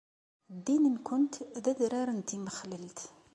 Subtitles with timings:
[0.55, 2.99] Ddin-nkent d adrar n timmexlelt.